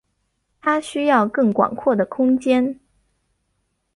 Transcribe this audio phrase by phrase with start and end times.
[0.61, 2.79] 他需要更广阔的空间。